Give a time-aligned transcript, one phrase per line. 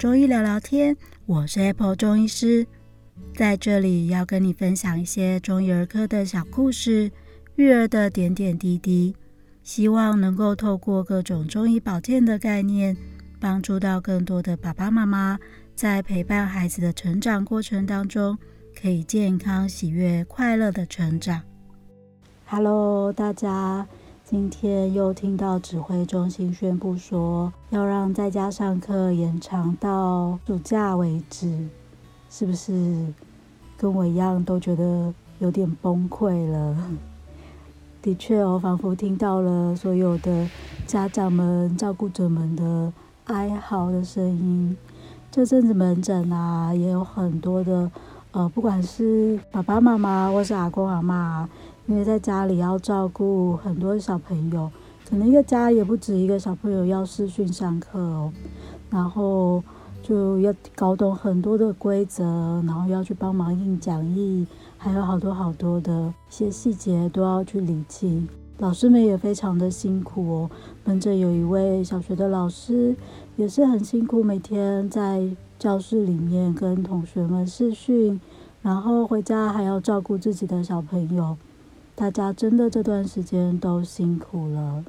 [0.00, 0.96] 中医聊聊天，
[1.26, 2.66] 我是 Apple 中医师，
[3.36, 7.12] 在这里要跟你分享一些中医儿科的小故事，
[7.56, 9.14] 育儿的点点滴滴，
[9.62, 12.96] 希望能够透过各种中医保健的概念，
[13.38, 15.38] 帮助到更多的爸爸妈妈，
[15.74, 18.38] 在陪伴孩子的成长过程当中，
[18.74, 21.42] 可以健康、喜悦、快乐的成长。
[22.46, 23.86] Hello，大家。
[24.30, 31.66] 今天又听到指挥中心宣布说，要让在家上课延长到暑假为止，
[32.30, 33.12] 是不是
[33.76, 36.76] 跟我一样都觉得有点崩溃了？
[38.00, 40.48] 的确哦，仿佛听到了所有的
[40.86, 42.92] 家长们、照顾者们的
[43.24, 44.76] 哀嚎的声音。
[45.32, 47.90] 这阵子门诊啊，也有很多的
[48.30, 51.48] 呃，不管是爸爸妈妈或是阿公阿嬷。
[51.90, 54.70] 因为在家里要照顾很多小朋友，
[55.08, 58.32] 可能一个家也不止一个小朋友要视讯上课哦，
[58.90, 59.60] 然后
[60.00, 62.22] 就要搞懂很多的规则，
[62.64, 64.46] 然后要去帮忙印讲义，
[64.78, 68.28] 还有好多好多的一些细节都要去理清。
[68.58, 70.50] 老师们也非常的辛苦哦，
[70.84, 72.94] 门诊有一位小学的老师
[73.34, 78.20] 也是很辛苦，每天在教室里面跟同学们视讯，
[78.62, 81.36] 然后回家还要照顾自己的小朋友。
[82.00, 84.82] 大家真的这段时间都辛苦了。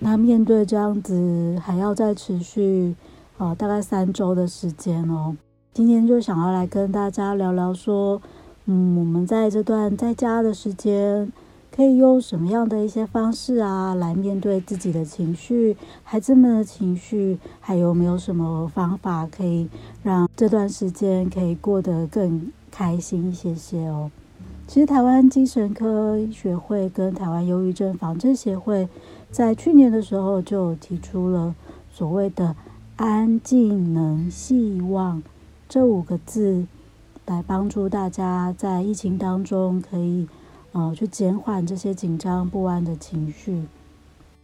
[0.00, 2.94] 那面对这样子，还要再持续
[3.38, 5.34] 呃，大概三周的时间哦。
[5.72, 8.20] 今天就想要来跟大家聊聊说，
[8.66, 11.32] 嗯，我们在这段在家的时间，
[11.74, 15.74] 可以用什么样的一些方式啊，来面对自己的情绪，
[16.04, 19.70] 孩子们的情绪，还有没有什么方法可以
[20.02, 24.10] 让这段时间可以过得更开心一些些哦。
[24.72, 28.88] 其实，台湾精神科学会跟台湾忧郁症防治协会
[29.28, 31.56] 在去年的时候就提出了
[31.92, 32.54] 所谓的
[32.94, 35.20] “安静能希望”
[35.68, 36.68] 这五个字，
[37.26, 40.28] 来帮助大家在疫情当中可以
[40.70, 43.64] 呃去减缓这些紧张不安的情绪。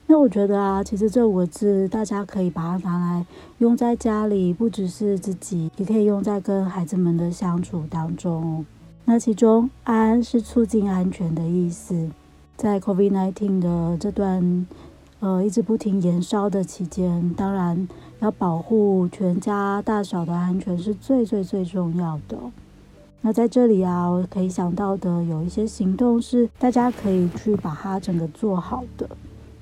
[0.09, 3.25] 那我觉得啊，其实这五个字大家可以把它拿来
[3.59, 8.67] 用在家里，不只是自己，也可以用在跟孩子们的相处当中。
[9.09, 12.11] 那其中“安”是促进安全的意思，
[12.57, 14.67] 在 COVID-19 的这段
[15.21, 17.87] 呃一直不停延烧的期间，当然
[18.19, 22.37] 要保护全家大小的安全是最最最重要的。
[23.21, 29.09] 那在这里啊，我可以想到的有一些行动是大家可以去把它整个做好的，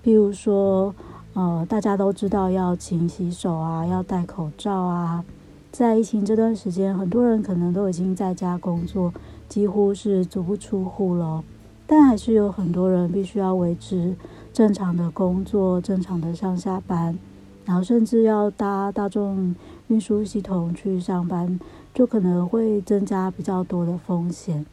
[0.02, 0.94] 譬如说，
[1.34, 5.22] 呃，大家都知道要勤洗手啊，要戴口罩啊。
[5.70, 9.12] 在疫情这段时间，很多人可能都已经在家工作。
[9.54, 11.44] 几乎是足不出户了，
[11.86, 14.16] 但还是有很多人必须要维持
[14.52, 17.16] 正常的工作、正常的上下班，
[17.64, 19.54] 然后甚至要搭大众
[19.86, 21.60] 运输系统去上班，
[21.94, 24.66] 就可能会增加比较多的风险。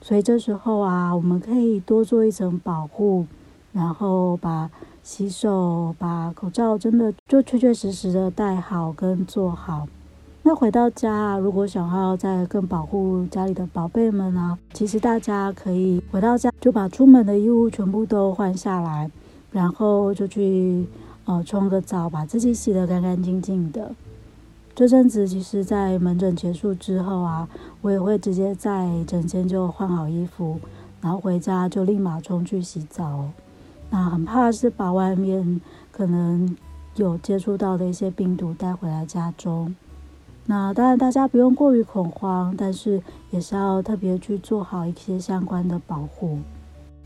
[0.00, 3.26] 所以这时候啊，我们可以多做一层保护，
[3.74, 4.70] 然后把
[5.02, 9.86] 洗手、把口罩真的就确确实实的戴好跟做好。
[10.46, 19.10] 那回到家啊，如果想要再更保护家里的宝贝们啊，其实大家可以回到家就把出门的衣物全部都换下来，
[19.50, 20.86] 然后就去
[21.24, 23.92] 呃冲个澡，把自己洗得干干净净的。
[24.74, 27.48] 这阵子其实，在门诊结束之后啊，
[27.80, 30.60] 我也会直接在诊间就换好衣服，
[31.00, 33.24] 然后回家就立马冲去洗澡。
[33.88, 35.58] 那很怕是把外面
[35.90, 36.54] 可能
[36.96, 39.74] 有接触到的一些病毒带回来家中。
[40.46, 43.00] 那当然，大家不用过于恐慌，但是
[43.30, 46.38] 也是要特别去做好一些相关的保护。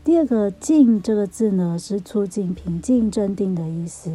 [0.03, 4.11] 第二个“静”这个字呢，是促进平静、镇定的意思。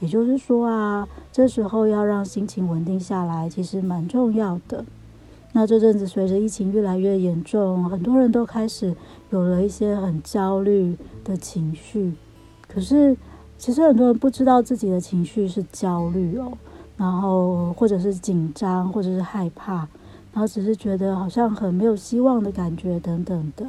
[0.00, 4.84] 也就是说啊，这时候要让心情稳定下来，其实蛮重要的。
[5.52, 8.94] 那这阵子随着疫情越来越严重，很多人都开始
[9.30, 12.14] 有了一些很焦虑的情绪。
[12.68, 13.16] 可是，
[13.58, 16.52] 其实很多人不知道自己的情绪是焦虑哦。
[17.00, 19.76] 然后，或者是紧张，或者是害怕，
[20.34, 23.64] 然后只是觉得好像很没有希望的感觉等等的。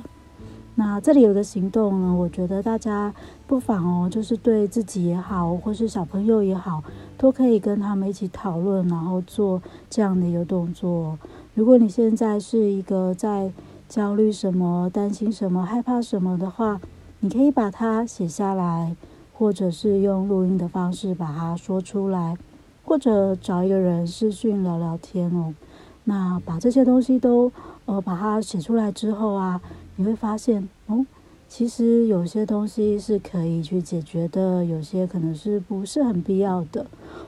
[0.75, 3.13] 那这里有个行动呢，我觉得大家
[3.47, 6.83] 不妨哦，就是对自己也好，或是小朋友也好，
[7.17, 11.17] 都可以跟他们一起讨论，然后做这样的一个动作。
[11.53, 13.49] 如果你现在是一个在
[13.87, 16.81] 焦虑什么、担心什么、害怕什么的话，
[17.21, 18.93] 你可以把它写下来，
[19.31, 22.37] 或者是用录音的方式把它说出来。
[22.83, 25.53] 或者找一个人视讯聊聊天哦，
[26.03, 27.51] 那把这些东西都
[27.85, 29.61] 呃把它写出来之后啊，
[29.95, 31.05] 你会发现哦，
[31.47, 36.85] 其实有些东西是可以去解决的，有些可能是不是很必要的，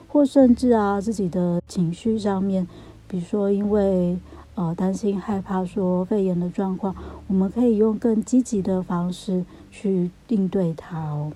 [0.08, 2.66] 或甚至啊自己的情绪上面，
[3.06, 4.18] 比如说因为
[4.54, 6.94] 呃担心害怕说肺炎的状况，
[7.28, 11.32] 我们可以用更积极的方式去应对它哦。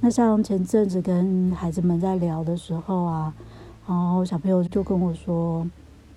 [0.00, 3.34] 那像前阵子跟孩子们在聊的时候啊，
[3.86, 5.66] 然后小朋友就跟我说，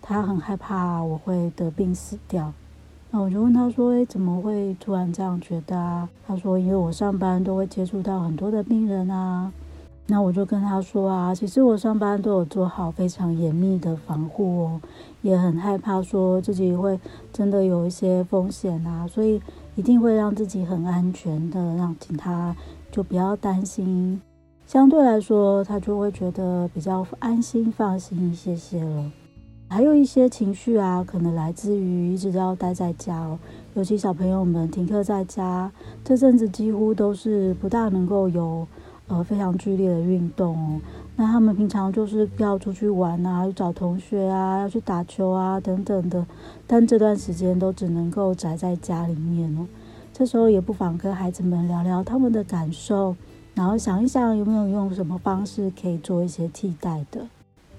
[0.01, 2.53] 他很害怕我会得病死掉。
[3.11, 9.51] 那我就问他说：“诶，怎么会突然这样觉得啊？”他说：“因为我上班都会接触到很多的病人啊。”
[10.07, 14.81] 那我就跟他说：“啊，其实我上班都有做好非常严密的防护哦，
[15.21, 16.99] 也很害怕说自己会
[17.31, 19.39] 真的有一些风险啊，所以
[19.75, 22.55] 一定会让自己很安全的，让请他
[22.93, 24.21] 就不要担心。
[24.67, 29.11] 相对来说，他就会觉得比较安心放心一些些了。”
[29.67, 33.39] 还有一些情绪啊，可能来自于一直都要待在家哦，
[33.73, 35.71] 尤其小朋友们停课在家
[36.03, 38.67] 这阵子，几乎都是不大能够有
[39.07, 40.79] 呃非常剧烈的运动哦。
[41.15, 46.23] 那他们平常就是要出去玩啊，去找同学啊，要去打球啊等等的，
[46.67, 49.65] 但这段时间都只能够宅在家里面哦。
[50.13, 53.15] 这时候也不妨跟孩子们聊聊他们的感受，
[53.55, 57.25] 然后想一想有没有用什么方式可以做一些替代的。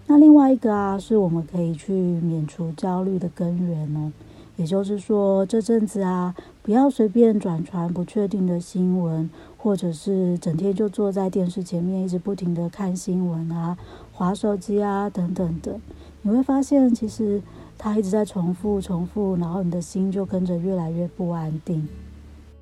[0.09, 4.13] 那另外一个啊，是我们可以去免除焦虑的根源哦。
[4.57, 13.77] 也就是说，这阵子啊，不要随便转传不确定的新闻，或者是整天就坐在电视前面，一直不停的看新闻啊、
[14.13, 15.81] 划手机啊等等的。
[16.23, 17.43] 你会发现，其实
[17.79, 21.89] 它一直在重复、重复，然后你的心就跟着越来越不安定。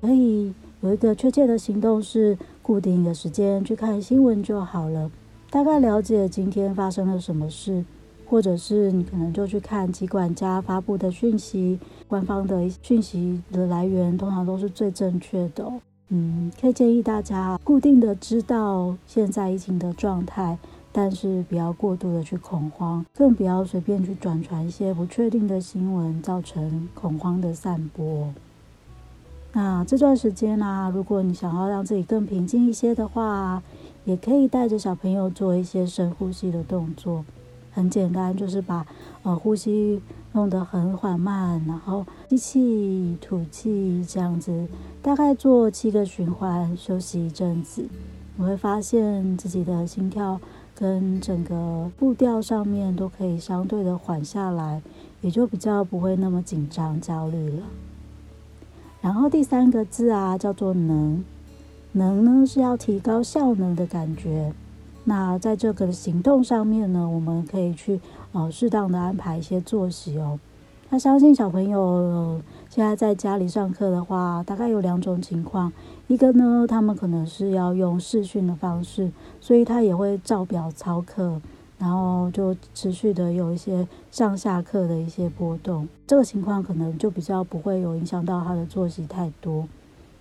[0.03, 5.09] 所以有一个确切的行动是，固定一个时间去看新闻就好了。
[5.49, 7.85] 大概了解今天发生了什么事，
[8.25, 15.71] 或者是你可能就去看疾管家发布的讯息，官方的讯息的来源通常都是最正确的。
[16.09, 20.57] 嗯，可以建议大家固定的知道现在疫情的状态，
[20.91, 28.27] 但是不要过度的去恐慌，更不要随便去转传一些不确定的新闻，造成恐慌的散播。
[29.55, 33.61] 那这段时间呢，如果你想要让自己更平静一些的话，
[34.03, 37.23] 也可以带着小朋友做一些深呼吸的动作，
[37.71, 38.85] 很简单，就是把
[39.21, 40.01] 呃呼吸
[40.31, 44.67] 弄得很缓慢，然后吸气吐气这样子，
[45.03, 47.87] 大概做七个循环，休息一阵子，
[48.35, 50.41] 你会发现自己的心跳
[50.73, 54.81] 跟整个步调上面都可以相对的缓下来，
[55.21, 57.63] 也就比较不会那么紧张焦虑了。
[59.03, 61.25] 然后第三个字啊，叫做能。
[61.91, 64.53] 能呢是要提高效能的感觉，
[65.03, 67.99] 那在这个行动上面呢，我们可以去
[68.31, 70.39] 呃适当的安排一些作息哦。
[70.89, 72.39] 那相信小朋友，
[72.69, 75.73] 现在在家里上课的话，大概有两种情况，
[76.07, 79.11] 一个呢，他们可能是要用视讯的方式，
[79.41, 81.41] 所以他也会照表操课，
[81.83, 89.67] 然后就持续的有一些上下课的一些波动，这个情况可能就比较不会有影响到他的作息太多。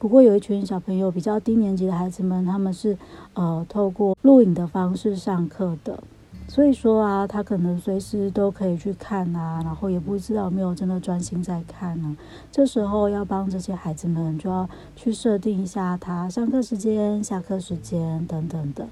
[0.00, 2.98] 不过有一群小朋友比较低年级的孩子们，他们是
[3.34, 6.02] 呃透过录影的方式上课的，
[6.48, 12.16] 所以说啊，他可能随时都可以去看啊，然后也不知道有没有真的专心在看呢。
[12.50, 18.88] 这时候要帮这些孩子们，就要去设定一下他上课时间、下课时间等等的。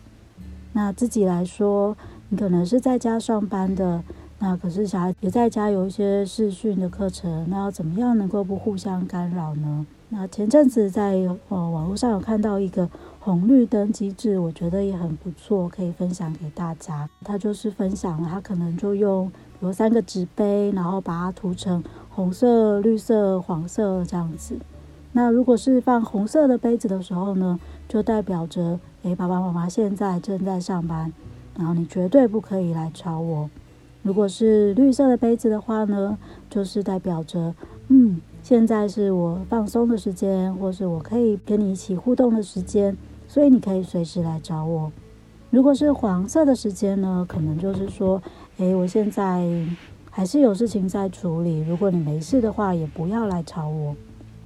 [0.72, 1.96] 那自己来说，
[2.32, 4.02] 你可能是在家上班的，
[4.38, 9.84] 那可是小孩也在家有一些视讯的课程，那要怎么样能够不互相干扰呢？
[10.10, 11.14] 那前阵子在
[11.48, 17.10] 呃网络上有看到一个红绿灯机制，我觉得也很不错，可以分享给大家。
[17.24, 24.56] 他就是分享了，他可能就用有三个纸杯，然后把它涂成红色、绿色、黄色这样子。
[25.12, 27.58] 那如果是放红色的杯子的时候呢，
[27.88, 31.12] 就代表着，诶，爸爸妈妈现在正在上班，
[31.60, 33.48] 然后你绝对不可以来吵我。
[34.02, 36.16] 如果是绿色的杯子的话呢，
[36.48, 37.54] 就是代表着，
[37.88, 38.20] 嗯。
[38.42, 42.96] 现在是我放松的时间，或是我可以跟你一起互动的时间，
[43.28, 44.90] 所以你可以随时来找我。
[45.50, 48.22] 如果是黄色的时间呢，可能就是说，
[48.56, 49.46] 诶，我现在
[50.10, 51.60] 还是有事情在处理。
[51.68, 53.94] 如果你没事的话，也不要来吵我。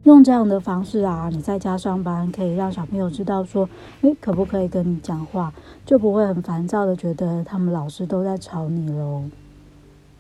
[0.04, 3.68] 用这样的方式啊，你在家上班可以让小朋友知道说，
[4.02, 5.52] 诶，可不可以跟你讲话，
[5.84, 9.24] 就不会很烦躁的觉得他们老师都在吵你喽。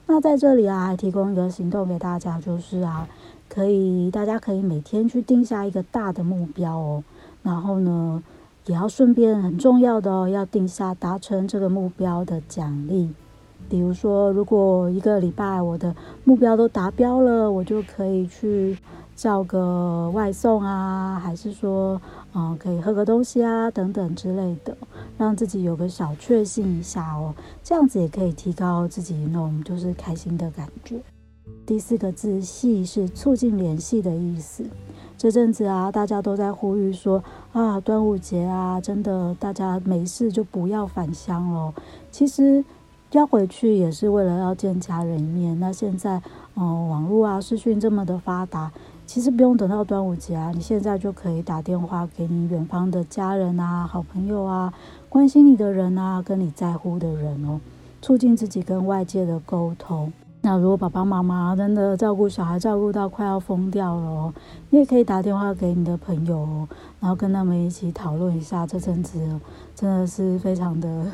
[0.06, 3.08] 那在这里啊，还提供一个行动给大家，就是啊。
[3.46, 7.04] 可以，大家可以每天去定下一个大的目标哦，
[7.42, 8.22] 然后呢，
[8.66, 13.12] 也要顺便很重要的哦，要定下达成这个目标的奖励。
[13.68, 18.76] 比如说，如果一个礼拜我的目标都达标了，我就可以去
[19.16, 22.00] 叫个外送啊，还是说，
[22.34, 24.76] 嗯、可以喝个东西啊，等等之类的，
[25.16, 31.00] 让自己有个小确幸一下哦，这样子也可以提高自己那种就是开心的感觉。
[31.66, 34.64] 第四个字“系”是促进联系的意思。
[35.16, 41.72] 这阵子啊，大家都在呼吁说啊，端午节啊，真的大家没事就不要返乡了。
[42.10, 42.64] 其实。
[43.12, 45.60] 要回去也是为了要见家人一面。
[45.60, 46.20] 那现在，
[46.56, 48.72] 嗯、网络啊、视讯这么的发达，
[49.06, 54.72] 其实不用等到端午节啊，你现在就可以打电话给你远方的家人啊、好朋友啊、
[55.08, 57.60] 关心你的人啊、跟你在乎的人哦，
[58.02, 60.12] 促进自己跟外界的沟通。
[60.40, 64.34] 那如果爸爸妈妈真的照顾小孩照顾到快要疯掉了哦，
[64.70, 66.68] 你也可以打电话给你的朋友哦，
[67.00, 69.18] 然后跟他们一起讨论一下这阵子
[69.74, 71.06] 真的是非常的。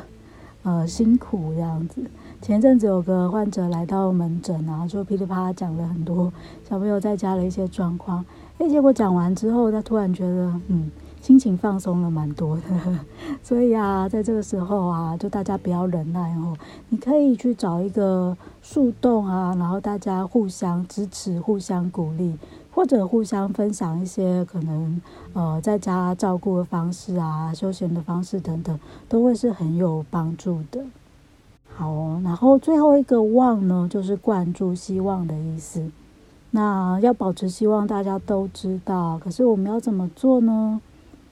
[0.63, 2.03] 呃，辛苦这样子。
[2.41, 6.33] 前阵子有个患者来到门诊，然后就噼里啪啦讲了很多
[6.67, 8.25] 小朋友在家的一些状况。
[8.57, 10.89] 诶，结果讲完之后，他突然觉得，嗯，
[11.21, 12.63] 心情放松了蛮多的。
[13.43, 16.57] 所以啊，在这个时候啊，就大家不要忍耐哦，
[16.89, 22.37] 你可以去找一个树洞啊，然后大家互相支持、互相鼓励。
[22.73, 25.01] 或者互相分享一些可能
[25.33, 28.79] 呃在家照顾的方式啊、休闲的方式等等，
[29.09, 30.81] 都会是很有帮助的。
[31.81, 35.89] 好哦，然后最后一个“望”呢，就是灌注希望的意思。
[36.51, 40.79] 那要保持希望，大家都知道，可是我们要怎么做呢？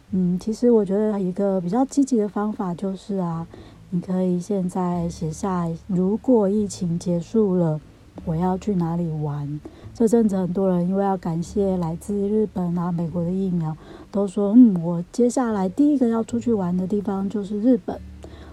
[0.09, 3.45] 嗯，其实我觉得一个比较积极的方法就是啊，
[3.91, 7.79] 你可以现在写下，如果疫情结束了，
[8.25, 9.59] 我要去哪里玩。
[9.93, 13.77] 这阵子很多人因为要感谢来自日本啊、美国的疫苗，
[14.11, 17.99] 都说嗯，我接下来第一个要出去玩的地方就是日本，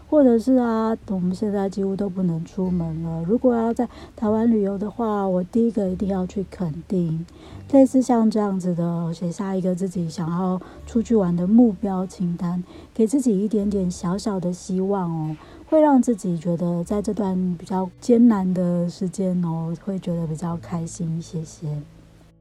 [0.09, 3.23] 或者是啊，我们现在几乎都不能出门了。
[3.25, 7.27] 如果要在台湾旅游的话，我第一个一定要去垦丁。
[7.73, 12.63] 类似像这样子的，写下一个自己想要出去玩的目标清单，
[12.95, 15.37] 给自己一点点小小的希望哦。
[15.69, 21.67] 会让自己觉得在这段比较艰难的时间哦，会觉得比较开心一些些。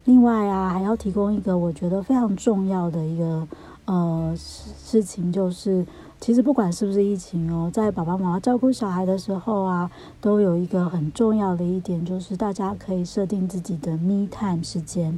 [0.03, 3.48] 另外啊，还要提供一个我觉得非常重要的一个
[3.86, 5.84] 呃事情，就是
[6.19, 15.17] 其实不管是不是疫情哦，在爸爸妈妈照顾小孩的时候啊，都有一个很重要的一点，就是大家可以设定自己的 me time 时间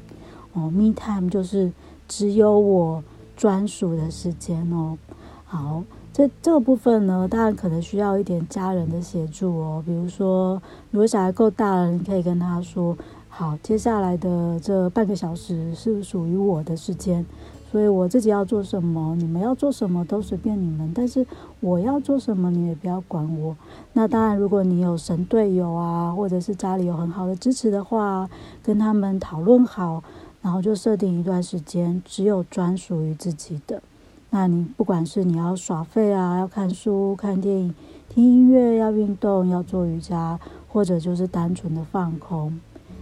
[0.54, 1.72] 哦，me time 就是
[2.08, 3.04] 只有我
[3.36, 4.98] 专属的时间哦。
[5.46, 5.84] 好。
[6.14, 9.84] 这这个部分呢，当然可能需要一点家人的协助哦。
[9.86, 12.98] 比如说，如果小孩够大了，你可以跟他说
[13.30, 17.24] ：“好，接下来的这半个小时是属于我的时间，
[17.72, 20.92] 所以我自己要做什么，你们要做什么都随便你们。
[20.96, 21.26] 但是
[21.60, 23.56] 我要做什么，你也不要管我。
[23.94, 28.30] 那当然，如果你有神队友啊，或者是家里有很好的支持的话，
[28.64, 30.04] 跟他们讨论好，
[30.42, 33.82] 然后就设定一段时间，只有专属于自己的。”
[34.30, 37.74] 那你不管是你要耍废啊，要看书、看电影、
[38.10, 42.60] 听音乐，要运动、要做瑜伽，或者就是单纯的放空，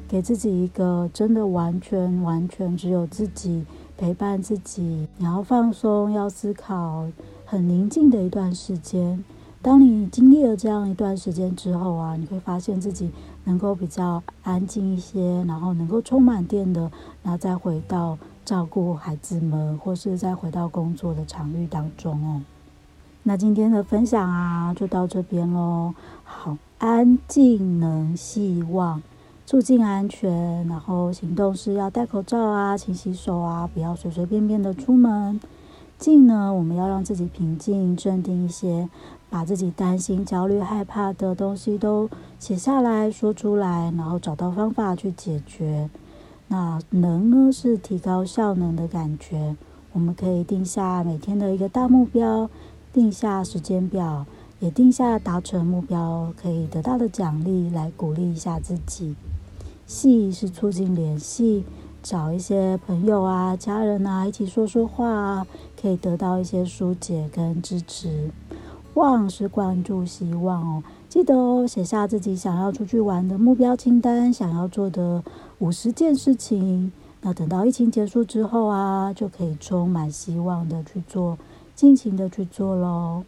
[0.08, 3.66] 给自己一个真的完全、完全只有自己
[3.98, 7.06] 陪伴自己，你要放松、要思考、
[7.46, 9.24] 很宁静的一段时间。
[9.62, 13.10] 当你经历了这样一段时间之后啊，你会发现自己
[13.46, 16.92] 能够比较安静一些，然后能够充满电的，
[17.24, 18.18] 然后再回到。
[18.46, 22.44] 照顾孩子们，或是再回到工作的场域当中哦。
[23.24, 25.96] 那今天的分享啊，就到这边喽。
[26.24, 29.02] 好，安静能希望，
[29.46, 35.40] 促进安全，然后行动是要戴口罩啊，勤洗手啊，不要随随便便的出门。
[36.00, 38.90] 静呢，我们要让自己平静、镇定一些，
[39.30, 42.10] 把自己担心、焦虑、害怕的东西都
[42.40, 45.92] 写下来说出来，然后找到方法去解决。
[46.48, 49.56] 那能呢，是提高效能的感觉，
[49.94, 52.50] 我们可以定下每天的一个大目标，
[52.92, 54.26] 定下时间表，
[54.60, 59.16] 也定下达成目标可以得到的奖励，来鼓励一下自己。
[59.86, 61.64] 戏是促进联系，
[62.02, 65.48] 找一些朋友啊、家人啊一起说说话啊，
[65.80, 68.32] 可以得到一些疏解跟支持。
[68.96, 75.24] 望是关注希望哦，记得哦，写下自己想要出去玩的目标清单，想要做的。
[75.60, 81.38] 五十件事情，那等到疫情结束之后啊，就可以充满希望的去做，
[81.74, 83.24] 尽情的去做喽。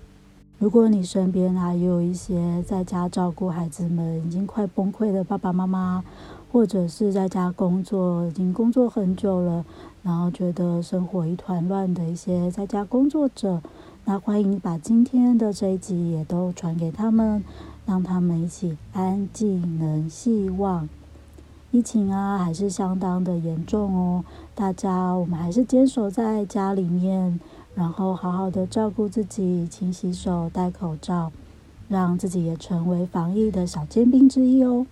[0.59, 6.03] 如果你身边还有一些在家照顾孩子们已经快崩溃的爸爸妈妈，
[6.51, 9.65] 或者是在家工作已经工作很久了，
[10.03, 13.61] 然后觉得生活一团乱的一些在家工作者，
[14.05, 17.43] 那欢迎把今天的这一集也都传给他们。
[17.85, 20.89] 让他们一起安静，能希望。
[21.71, 24.25] 疫情啊，还是相当的严重哦。
[24.53, 27.39] 大家，我们还是坚守在家里面，
[27.75, 31.31] 然后好好的照顾自己，勤洗手，戴口罩，
[31.87, 34.85] 让自己也成为防疫的小尖兵之一哦。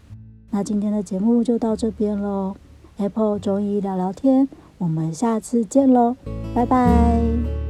[0.55, 2.55] 那今天的节目就到这边喽
[2.95, 4.47] ，Apple 中医聊聊天，
[4.77, 6.15] 我们下次见喽，
[6.55, 7.64] 拜拜。